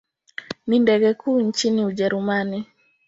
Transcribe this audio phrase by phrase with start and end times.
[0.67, 2.67] Ni ndege kuu nchini Ujerumani.